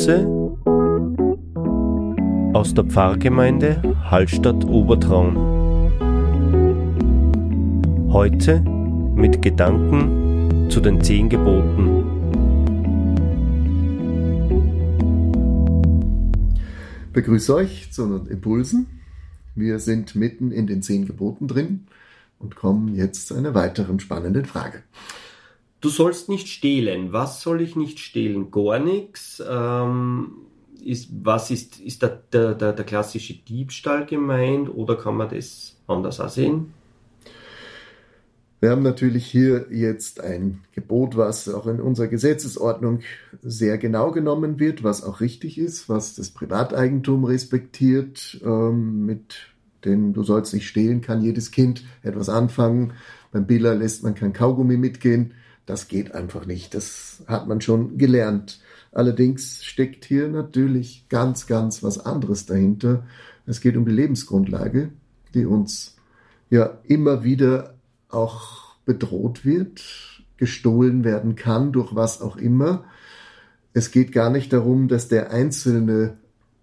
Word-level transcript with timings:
Impulse 0.00 0.56
aus 2.54 2.72
der 2.72 2.84
Pfarrgemeinde 2.84 3.82
Hallstatt 4.10 4.64
Obertraun. 4.64 5.36
Heute 8.10 8.60
mit 9.14 9.42
Gedanken 9.42 10.70
zu 10.70 10.80
den 10.80 11.04
zehn 11.04 11.28
Geboten. 11.28 12.04
Begrüße 17.12 17.54
euch 17.54 17.92
zu 17.92 18.06
den 18.06 18.26
Impulsen. 18.28 18.86
Wir 19.54 19.78
sind 19.80 20.14
mitten 20.14 20.50
in 20.50 20.66
den 20.66 20.80
zehn 20.82 21.06
Geboten 21.06 21.46
drin 21.46 21.86
und 22.38 22.56
kommen 22.56 22.94
jetzt 22.94 23.28
zu 23.28 23.34
einer 23.34 23.54
weiteren 23.54 24.00
spannenden 24.00 24.46
Frage. 24.46 24.82
Du 25.80 25.88
sollst 25.88 26.28
nicht 26.28 26.48
stehlen. 26.48 27.12
Was 27.12 27.40
soll 27.40 27.62
ich 27.62 27.74
nicht 27.74 28.00
stehlen? 28.00 28.50
Gar 28.50 28.78
nichts. 28.78 29.42
Ähm, 29.48 30.32
ist, 30.84 31.08
was 31.22 31.50
ist, 31.50 31.80
ist 31.80 32.02
der, 32.02 32.22
der, 32.32 32.54
der, 32.54 32.72
der 32.72 32.84
klassische 32.84 33.34
Diebstahl 33.34 34.06
gemeint 34.06 34.74
oder 34.74 34.96
kann 34.96 35.16
man 35.16 35.28
das 35.28 35.76
anders 35.86 36.20
auch 36.20 36.28
sehen? 36.28 36.72
Wir 38.60 38.70
haben 38.70 38.82
natürlich 38.82 39.24
hier 39.24 39.68
jetzt 39.70 40.20
ein 40.20 40.60
Gebot, 40.72 41.16
was 41.16 41.48
auch 41.48 41.66
in 41.66 41.80
unserer 41.80 42.08
Gesetzesordnung 42.08 43.00
sehr 43.40 43.78
genau 43.78 44.10
genommen 44.10 44.60
wird, 44.60 44.84
was 44.84 45.02
auch 45.02 45.20
richtig 45.20 45.56
ist, 45.56 45.88
was 45.88 46.14
das 46.14 46.30
Privateigentum 46.30 47.24
respektiert, 47.24 48.38
ähm, 48.44 49.06
mit 49.06 49.36
dem 49.86 50.12
du 50.12 50.22
sollst 50.24 50.52
nicht 50.52 50.68
stehlen, 50.68 51.00
kann 51.00 51.22
jedes 51.22 51.52
Kind 51.52 51.84
etwas 52.02 52.28
anfangen. 52.28 52.92
Beim 53.32 53.46
Biller 53.46 53.74
lässt 53.74 54.02
man 54.02 54.14
kein 54.14 54.34
Kaugummi 54.34 54.76
mitgehen. 54.76 55.32
Das 55.70 55.86
geht 55.86 56.16
einfach 56.16 56.46
nicht. 56.46 56.74
Das 56.74 57.22
hat 57.28 57.46
man 57.46 57.60
schon 57.60 57.96
gelernt. 57.96 58.60
Allerdings 58.90 59.64
steckt 59.64 60.04
hier 60.04 60.26
natürlich 60.26 61.06
ganz, 61.08 61.46
ganz 61.46 61.84
was 61.84 62.04
anderes 62.04 62.44
dahinter. 62.44 63.04
Es 63.46 63.60
geht 63.60 63.76
um 63.76 63.84
die 63.84 63.92
Lebensgrundlage, 63.92 64.90
die 65.32 65.46
uns 65.46 65.94
ja 66.50 66.78
immer 66.88 67.22
wieder 67.22 67.74
auch 68.08 68.74
bedroht 68.84 69.44
wird, 69.44 69.80
gestohlen 70.38 71.04
werden 71.04 71.36
kann, 71.36 71.70
durch 71.70 71.94
was 71.94 72.20
auch 72.20 72.36
immer. 72.36 72.84
Es 73.72 73.92
geht 73.92 74.10
gar 74.10 74.30
nicht 74.30 74.52
darum, 74.52 74.88
dass 74.88 75.06
der 75.06 75.30
Einzelne 75.30 76.16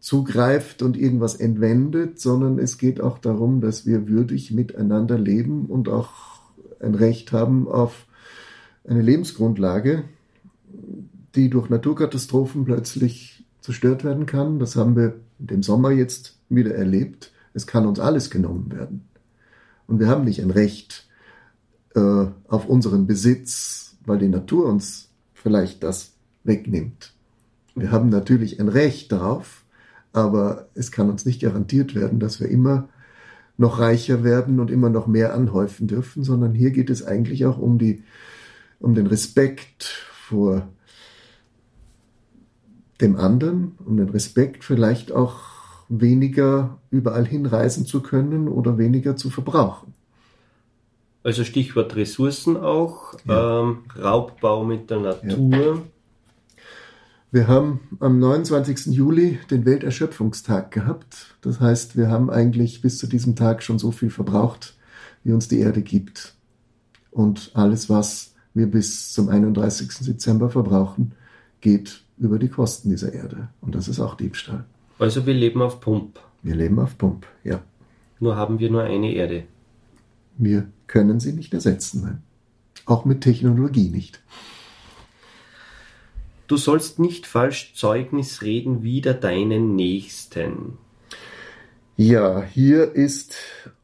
zugreift 0.00 0.80
und 0.80 0.96
irgendwas 0.96 1.34
entwendet, 1.34 2.20
sondern 2.20 2.58
es 2.58 2.78
geht 2.78 3.02
auch 3.02 3.18
darum, 3.18 3.60
dass 3.60 3.84
wir 3.84 4.08
würdig 4.08 4.50
miteinander 4.50 5.18
leben 5.18 5.66
und 5.66 5.90
auch 5.90 6.40
ein 6.80 6.94
Recht 6.94 7.32
haben 7.32 7.68
auf 7.68 8.06
eine 8.86 9.02
Lebensgrundlage, 9.02 10.04
die 11.34 11.50
durch 11.50 11.68
Naturkatastrophen 11.68 12.64
plötzlich 12.64 13.44
zerstört 13.60 14.04
werden 14.04 14.26
kann. 14.26 14.58
Das 14.58 14.76
haben 14.76 14.96
wir 14.96 15.14
dem 15.38 15.62
Sommer 15.62 15.90
jetzt 15.90 16.38
wieder 16.48 16.74
erlebt. 16.74 17.32
Es 17.54 17.66
kann 17.66 17.86
uns 17.86 17.98
alles 17.98 18.30
genommen 18.30 18.72
werden. 18.72 19.08
Und 19.86 20.00
wir 20.00 20.08
haben 20.08 20.24
nicht 20.24 20.40
ein 20.42 20.50
Recht 20.50 21.06
äh, 21.94 22.26
auf 22.48 22.66
unseren 22.66 23.06
Besitz, 23.06 23.96
weil 24.04 24.18
die 24.18 24.28
Natur 24.28 24.66
uns 24.66 25.08
vielleicht 25.32 25.82
das 25.82 26.12
wegnimmt. 26.42 27.12
Wir 27.74 27.90
haben 27.90 28.08
natürlich 28.08 28.60
ein 28.60 28.68
Recht 28.68 29.10
darauf, 29.12 29.64
aber 30.12 30.68
es 30.74 30.92
kann 30.92 31.10
uns 31.10 31.24
nicht 31.24 31.40
garantiert 31.42 31.94
werden, 31.94 32.20
dass 32.20 32.40
wir 32.40 32.48
immer 32.48 32.88
noch 33.56 33.78
reicher 33.78 34.24
werden 34.24 34.60
und 34.60 34.70
immer 34.70 34.90
noch 34.90 35.06
mehr 35.06 35.34
anhäufen 35.34 35.86
dürfen, 35.86 36.24
sondern 36.24 36.54
hier 36.54 36.70
geht 36.70 36.90
es 36.90 37.04
eigentlich 37.04 37.46
auch 37.46 37.58
um 37.58 37.78
die 37.78 38.02
um 38.84 38.94
den 38.94 39.06
Respekt 39.06 39.84
vor 39.84 40.68
dem 43.00 43.16
anderen, 43.16 43.72
um 43.84 43.96
den 43.96 44.10
Respekt 44.10 44.62
vielleicht 44.62 45.10
auch 45.10 45.40
weniger 45.88 46.78
überall 46.90 47.26
hinreisen 47.26 47.86
zu 47.86 48.02
können 48.02 48.46
oder 48.46 48.78
weniger 48.78 49.16
zu 49.16 49.30
verbrauchen. 49.30 49.94
Also 51.22 51.44
Stichwort 51.44 51.96
Ressourcen 51.96 52.58
auch, 52.58 53.14
ja. 53.26 53.62
ähm, 53.62 53.78
Raubbau 53.98 54.64
mit 54.64 54.90
der 54.90 55.00
Natur. 55.00 55.48
Ja. 55.50 55.82
Wir 57.32 57.48
haben 57.48 57.80
am 58.00 58.18
29. 58.18 58.94
Juli 58.94 59.40
den 59.50 59.64
Welterschöpfungstag 59.64 60.70
gehabt. 60.70 61.34
Das 61.40 61.58
heißt, 61.58 61.96
wir 61.96 62.08
haben 62.08 62.30
eigentlich 62.30 62.82
bis 62.82 62.98
zu 62.98 63.06
diesem 63.06 63.34
Tag 63.34 63.62
schon 63.62 63.78
so 63.78 63.90
viel 63.90 64.10
verbraucht, 64.10 64.76
wie 65.24 65.32
uns 65.32 65.48
die 65.48 65.58
Erde 65.58 65.80
gibt. 65.80 66.34
Und 67.10 67.50
alles, 67.54 67.88
was 67.88 68.33
wir 68.54 68.66
bis 68.66 69.12
zum 69.12 69.28
31. 69.28 69.88
Dezember 70.06 70.48
verbrauchen, 70.48 71.12
geht 71.60 72.02
über 72.18 72.38
die 72.38 72.48
Kosten 72.48 72.90
dieser 72.90 73.12
Erde. 73.12 73.48
Und 73.60 73.74
das 73.74 73.88
ist 73.88 74.00
auch 74.00 74.14
Diebstahl. 74.14 74.64
Also 74.98 75.26
wir 75.26 75.34
leben 75.34 75.60
auf 75.60 75.80
Pump. 75.80 76.20
Wir 76.42 76.54
leben 76.54 76.78
auf 76.78 76.96
Pump, 76.96 77.26
ja. 77.42 77.60
Nur 78.20 78.36
haben 78.36 78.60
wir 78.60 78.70
nur 78.70 78.82
eine 78.82 79.12
Erde. 79.12 79.44
Wir 80.36 80.68
können 80.86 81.20
sie 81.20 81.32
nicht 81.32 81.52
ersetzen, 81.52 82.02
nein. 82.02 82.22
Auch 82.86 83.04
mit 83.04 83.22
Technologie 83.22 83.88
nicht. 83.88 84.20
Du 86.46 86.56
sollst 86.56 86.98
nicht 86.98 87.26
falsch 87.26 87.74
Zeugnis 87.74 88.42
reden 88.42 88.82
wider 88.82 89.14
deinen 89.14 89.74
Nächsten. 89.74 90.78
Ja, 91.96 92.42
hier 92.42 92.92
ist 92.92 93.36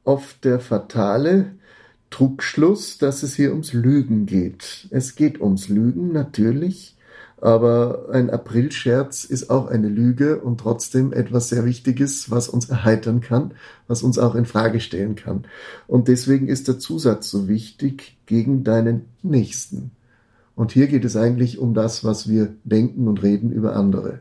oft 0.04 0.44
der 0.44 0.60
fatale 0.60 1.52
Trugschluss, 2.10 2.98
dass 2.98 3.22
es 3.22 3.34
hier 3.34 3.50
ums 3.52 3.72
Lügen 3.72 4.26
geht. 4.26 4.88
Es 4.90 5.14
geht 5.14 5.40
ums 5.40 5.68
Lügen 5.68 6.12
natürlich, 6.12 6.96
aber 7.40 8.08
ein 8.12 8.28
Aprilscherz 8.28 9.24
ist 9.24 9.48
auch 9.48 9.68
eine 9.68 9.88
Lüge 9.88 10.40
und 10.40 10.60
trotzdem 10.60 11.12
etwas 11.12 11.48
sehr 11.48 11.64
Wichtiges, 11.64 12.30
was 12.30 12.48
uns 12.48 12.68
erheitern 12.68 13.20
kann, 13.20 13.54
was 13.88 14.02
uns 14.02 14.18
auch 14.18 14.34
in 14.34 14.44
Frage 14.44 14.80
stellen 14.80 15.14
kann. 15.14 15.44
Und 15.86 16.08
deswegen 16.08 16.48
ist 16.48 16.68
der 16.68 16.78
Zusatz 16.78 17.30
so 17.30 17.48
wichtig 17.48 18.18
gegen 18.26 18.62
deinen 18.62 19.06
Nächsten. 19.22 19.92
Und 20.54 20.72
hier 20.72 20.88
geht 20.88 21.06
es 21.06 21.16
eigentlich 21.16 21.58
um 21.58 21.72
das, 21.72 22.04
was 22.04 22.28
wir 22.28 22.54
denken 22.64 23.08
und 23.08 23.22
reden 23.22 23.50
über 23.50 23.74
andere. 23.74 24.20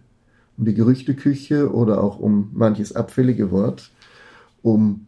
Um 0.58 0.64
die 0.64 0.74
Gerüchteküche 0.74 1.74
oder 1.74 2.02
auch 2.02 2.20
um 2.20 2.52
manches 2.54 2.96
abfällige 2.96 3.52
Wort, 3.52 3.92
um 4.62 5.08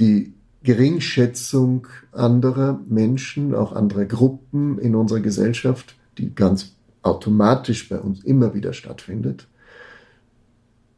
die 0.00 0.33
Geringschätzung 0.64 1.86
anderer 2.10 2.80
Menschen, 2.88 3.54
auch 3.54 3.72
anderer 3.72 4.06
Gruppen 4.06 4.78
in 4.78 4.94
unserer 4.94 5.20
Gesellschaft, 5.20 5.94
die 6.18 6.34
ganz 6.34 6.74
automatisch 7.02 7.88
bei 7.88 8.00
uns 8.00 8.24
immer 8.24 8.54
wieder 8.54 8.72
stattfindet. 8.72 9.46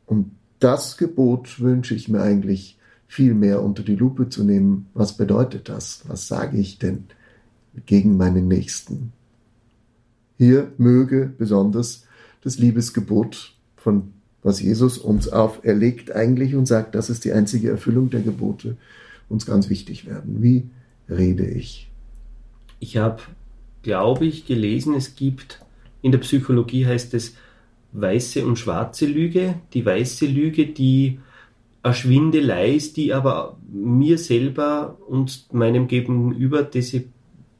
Und 0.07 0.31
das 0.61 0.97
Gebot 0.97 1.61
wünsche 1.61 1.95
ich 1.95 2.09
mir 2.09 2.23
eigentlich 2.23 2.79
viel 3.09 3.35
mehr 3.35 3.63
unter 3.63 3.83
die 3.83 3.97
Lupe 3.97 4.29
zu 4.29 4.45
nehmen. 4.45 4.87
Was 4.95 5.17
bedeutet 5.17 5.69
das? 5.69 6.03
Was 6.07 6.29
sage 6.29 6.59
ich 6.59 6.79
denn 6.79 7.05
gegen 7.87 8.17
meinen 8.17 8.47
Nächsten? 8.47 9.13
Hier 10.39 10.73
möge 10.79 11.33
besonders 11.37 12.05
das 12.43 12.59
Liebesgebot 12.59 13.55
von 13.77 14.13
was 14.43 14.61
Jesus 14.61 14.99
uns 14.99 15.29
auferlegt 15.29 16.13
eigentlich 16.13 16.55
und 16.55 16.67
sagt, 16.67 16.95
das 16.95 17.11
ist 17.11 17.25
die 17.25 17.33
einzige 17.33 17.69
Erfüllung 17.69 18.11
der 18.11 18.21
Gebote, 18.21 18.77
uns 19.29 19.47
ganz 19.47 19.69
wichtig 19.69 20.07
werden. 20.07 20.43
Wie 20.43 20.65
rede 21.09 21.47
ich? 21.47 21.91
Ich 22.79 22.97
habe, 22.97 23.23
glaube 23.83 24.27
ich, 24.27 24.47
gelesen, 24.47 24.95
es 24.95 25.15
gibt, 25.17 25.61
in 26.03 26.13
der 26.13 26.19
Psychologie 26.19 26.87
heißt 26.87 27.15
es 27.15 27.37
weiße 27.93 28.45
und 28.45 28.59
schwarze 28.59 29.07
Lüge. 29.07 29.55
Die 29.73 29.85
weiße 29.85 30.27
Lüge, 30.27 30.67
die 30.67 31.19
eine 31.83 31.95
Schwindelei 31.95 32.75
ist, 32.75 32.97
die 32.97 33.13
aber 33.13 33.57
mir 33.73 34.19
selber 34.19 34.99
und 35.09 35.53
meinem 35.53 35.89
Gegenüber, 35.89 36.63
diese 36.63 37.05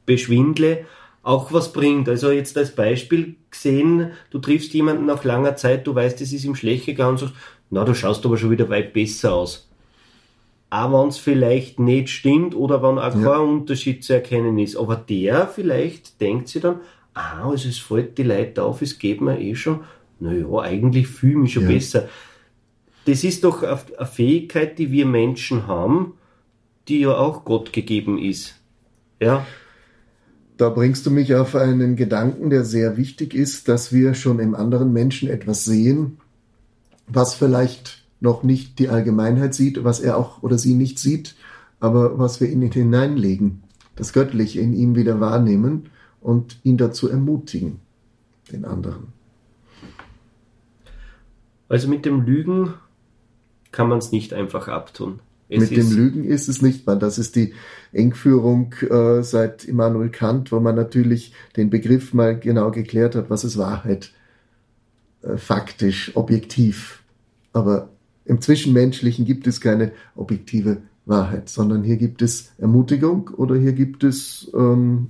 beschwindle, 0.05 0.85
auch 1.23 1.51
was 1.51 1.73
bringt. 1.73 2.07
Also 2.07 2.31
jetzt 2.31 2.57
als 2.57 2.75
Beispiel 2.75 3.35
gesehen, 3.49 4.11
du 4.29 4.39
triffst 4.39 4.73
jemanden 4.73 5.05
nach 5.05 5.23
langer 5.23 5.55
Zeit, 5.55 5.87
du 5.87 5.95
weißt, 5.95 6.21
es 6.21 6.31
ist 6.31 6.45
ihm 6.45 6.55
schlecht 6.55 6.85
gegangen 6.85 7.11
und 7.11 7.19
sagst, 7.19 7.35
na, 7.69 7.83
du 7.83 7.93
schaust 7.93 8.25
aber 8.25 8.37
schon 8.37 8.51
wieder 8.51 8.69
weit 8.69 8.93
besser 8.93 9.33
aus 9.33 9.67
auch 10.69 11.01
wenn 11.01 11.09
es 11.09 11.17
vielleicht 11.17 11.79
nicht 11.79 12.09
stimmt 12.09 12.55
oder 12.55 12.83
wenn 12.83 12.99
auch 12.99 13.15
ja. 13.15 13.37
kein 13.37 13.47
Unterschied 13.47 14.03
zu 14.03 14.13
erkennen 14.13 14.57
ist. 14.57 14.75
Aber 14.75 14.95
der 14.95 15.47
vielleicht 15.47 16.19
denkt 16.19 16.49
sich 16.49 16.61
dann, 16.61 16.81
ah, 17.13 17.49
also 17.49 17.69
es 17.69 17.77
fällt 17.77 18.17
die 18.17 18.23
Leute 18.23 18.63
auf, 18.63 18.81
es 18.81 18.99
geht 18.99 19.21
mir 19.21 19.39
eh 19.39 19.55
schon, 19.55 19.81
naja, 20.19 20.59
eigentlich 20.59 21.07
fühle 21.07 21.33
ich 21.33 21.39
mich 21.39 21.53
schon 21.53 21.63
ja. 21.63 21.69
besser. 21.69 22.09
Das 23.05 23.23
ist 23.23 23.43
doch 23.43 23.63
eine 23.63 24.05
Fähigkeit, 24.05 24.77
die 24.77 24.91
wir 24.91 25.05
Menschen 25.05 25.67
haben, 25.67 26.13
die 26.87 26.99
ja 26.99 27.15
auch 27.15 27.45
Gott 27.45 27.71
gegeben 27.71 28.17
ist. 28.17 28.55
Ja. 29.19 29.45
Da 30.57 30.69
bringst 30.69 31.05
du 31.05 31.11
mich 31.11 31.35
auf 31.35 31.55
einen 31.55 31.95
Gedanken, 31.95 32.49
der 32.49 32.65
sehr 32.65 32.97
wichtig 32.97 33.33
ist, 33.33 33.69
dass 33.69 33.93
wir 33.93 34.15
schon 34.15 34.39
im 34.39 34.55
anderen 34.55 34.91
Menschen 34.91 35.29
etwas 35.29 35.63
sehen, 35.63 36.17
was 37.07 37.35
vielleicht 37.35 38.03
noch 38.19 38.43
nicht 38.43 38.79
die 38.79 38.89
Allgemeinheit 38.89 39.53
sieht, 39.53 39.83
was 39.83 39.99
er 39.99 40.17
auch 40.17 40.41
oder 40.43 40.57
sie 40.57 40.73
nicht 40.73 40.99
sieht, 40.99 41.35
aber 41.79 42.17
was 42.17 42.41
wir 42.41 42.49
in 42.49 42.61
ihn 42.61 42.71
hineinlegen, 42.71 43.63
das 43.95 44.13
Göttliche 44.13 44.59
in 44.59 44.73
ihm 44.73 44.95
wieder 44.95 45.19
wahrnehmen 45.19 45.89
und 46.21 46.57
ihn 46.63 46.77
dazu 46.77 47.09
ermutigen, 47.09 47.79
den 48.51 48.65
anderen. 48.65 49.13
Also 51.69 51.87
mit 51.87 52.05
dem 52.05 52.21
Lügen 52.21 52.73
kann 53.71 53.89
man 53.89 53.97
es 53.99 54.11
nicht 54.11 54.33
einfach 54.33 54.67
abtun. 54.67 55.19
Es 55.49 55.69
mit 55.69 55.77
dem 55.77 55.91
Lügen 55.91 56.23
ist 56.25 56.49
es 56.49 56.61
nicht 56.61 56.85
man. 56.85 56.99
Das 56.99 57.17
ist 57.17 57.35
die 57.35 57.53
Engführung 57.93 58.73
äh, 58.81 59.23
seit 59.23 59.63
Immanuel 59.63 60.09
Kant, 60.09 60.51
wo 60.51 60.59
man 60.59 60.75
natürlich 60.75 61.33
den 61.55 61.69
Begriff 61.69 62.13
mal 62.13 62.37
genau 62.37 62.71
geklärt 62.71 63.15
hat, 63.15 63.29
was 63.29 63.43
ist 63.43 63.57
Wahrheit 63.57 64.11
äh, 65.21 65.37
faktisch, 65.37 66.11
objektiv. 66.15 67.01
Aber 67.53 67.89
im 68.27 68.41
Zwischenmenschlichen 68.41 69.25
gibt 69.25 69.47
es 69.47 69.61
keine 69.61 69.91
objektive 70.15 70.77
Wahrheit, 71.05 71.49
sondern 71.49 71.83
hier 71.83 71.97
gibt 71.97 72.21
es 72.21 72.51
Ermutigung 72.57 73.29
oder 73.29 73.55
hier 73.55 73.71
gibt 73.71 74.03
es, 74.03 74.51
ähm, 74.53 75.07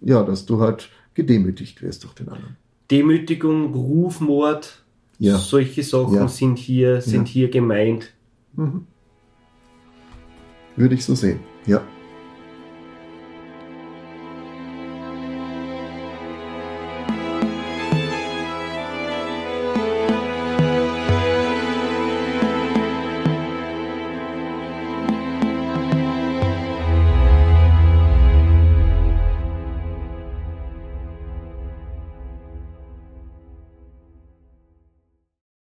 ja, 0.00 0.22
dass 0.24 0.46
du 0.46 0.60
halt 0.60 0.90
gedemütigt 1.14 1.82
wirst 1.82 2.04
durch 2.04 2.14
den 2.14 2.28
anderen. 2.28 2.56
Demütigung, 2.90 3.72
Rufmord, 3.72 4.82
ja. 5.18 5.38
solche 5.38 5.84
Sachen 5.84 6.14
ja. 6.14 6.28
sind 6.28 6.58
hier, 6.58 7.00
sind 7.00 7.28
ja. 7.28 7.32
hier 7.32 7.50
gemeint. 7.50 8.12
Mhm. 8.54 8.86
Würde 10.76 10.94
ich 10.96 11.04
so 11.04 11.14
sehen, 11.14 11.40
ja. 11.66 11.82